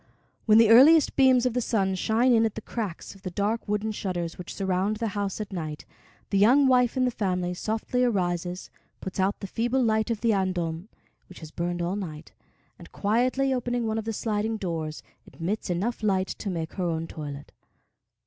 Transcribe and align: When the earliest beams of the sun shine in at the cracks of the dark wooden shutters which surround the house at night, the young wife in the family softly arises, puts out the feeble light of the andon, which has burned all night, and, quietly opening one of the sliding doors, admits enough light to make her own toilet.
When 0.47 0.57
the 0.57 0.71
earliest 0.71 1.15
beams 1.15 1.45
of 1.45 1.53
the 1.53 1.61
sun 1.61 1.93
shine 1.93 2.33
in 2.33 2.43
at 2.43 2.55
the 2.55 2.61
cracks 2.61 3.13
of 3.13 3.21
the 3.21 3.29
dark 3.29 3.67
wooden 3.67 3.91
shutters 3.91 4.35
which 4.35 4.55
surround 4.55 4.97
the 4.97 5.09
house 5.09 5.39
at 5.39 5.53
night, 5.53 5.85
the 6.31 6.39
young 6.39 6.65
wife 6.65 6.97
in 6.97 7.05
the 7.05 7.11
family 7.11 7.53
softly 7.53 8.03
arises, 8.03 8.71
puts 8.99 9.19
out 9.19 9.39
the 9.41 9.45
feeble 9.45 9.83
light 9.83 10.09
of 10.09 10.21
the 10.21 10.33
andon, 10.33 10.87
which 11.29 11.41
has 11.41 11.51
burned 11.51 11.83
all 11.83 11.95
night, 11.95 12.31
and, 12.79 12.91
quietly 12.91 13.53
opening 13.53 13.85
one 13.85 13.99
of 13.99 14.05
the 14.05 14.11
sliding 14.11 14.57
doors, 14.57 15.03
admits 15.27 15.69
enough 15.69 16.01
light 16.01 16.29
to 16.29 16.49
make 16.49 16.73
her 16.73 16.85
own 16.85 17.05
toilet. 17.05 17.51